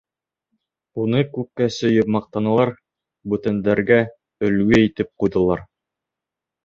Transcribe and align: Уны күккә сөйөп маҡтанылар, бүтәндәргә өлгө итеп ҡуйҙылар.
Уны 1.03 1.19
күккә 1.35 1.67
сөйөп 1.75 2.09
маҡтанылар, 2.15 2.73
бүтәндәргә 3.35 4.01
өлгө 4.49 4.81
итеп 4.89 5.13
ҡуйҙылар. 5.25 5.63